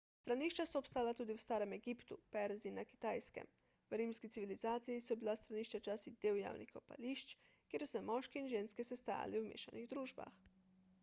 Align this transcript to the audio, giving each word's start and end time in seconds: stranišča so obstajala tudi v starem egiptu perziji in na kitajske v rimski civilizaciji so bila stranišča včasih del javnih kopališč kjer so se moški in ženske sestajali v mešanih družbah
stranišča 0.21 0.63
so 0.67 0.79
obstajala 0.83 1.11
tudi 1.17 1.33
v 1.37 1.41
starem 1.41 1.75
egiptu 1.75 2.15
perziji 2.35 2.71
in 2.73 2.79
na 2.81 2.85
kitajske 2.91 3.43
v 3.91 3.99
rimski 4.01 4.31
civilizaciji 4.37 5.03
so 5.09 5.17
bila 5.25 5.35
stranišča 5.41 5.83
včasih 5.83 6.17
del 6.25 6.41
javnih 6.41 6.73
kopališč 6.77 7.37
kjer 7.75 7.85
so 7.87 7.91
se 7.95 8.03
moški 8.09 8.43
in 8.45 8.51
ženske 8.57 8.89
sestajali 8.93 9.45
v 9.45 9.47
mešanih 9.53 9.91
družbah 9.95 10.45